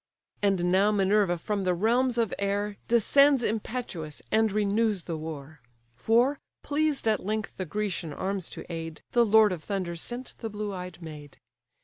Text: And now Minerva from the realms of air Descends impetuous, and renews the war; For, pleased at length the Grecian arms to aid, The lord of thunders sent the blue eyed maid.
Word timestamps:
And 0.41 0.71
now 0.71 0.89
Minerva 0.91 1.37
from 1.37 1.63
the 1.63 1.75
realms 1.75 2.17
of 2.17 2.33
air 2.39 2.77
Descends 2.87 3.43
impetuous, 3.43 4.19
and 4.31 4.51
renews 4.51 5.03
the 5.03 5.15
war; 5.15 5.61
For, 5.95 6.39
pleased 6.63 7.07
at 7.07 7.23
length 7.23 7.51
the 7.57 7.65
Grecian 7.65 8.11
arms 8.11 8.49
to 8.57 8.65
aid, 8.67 9.03
The 9.11 9.23
lord 9.23 9.51
of 9.51 9.63
thunders 9.63 10.01
sent 10.01 10.33
the 10.39 10.49
blue 10.49 10.73
eyed 10.73 11.03
maid. 11.03 11.37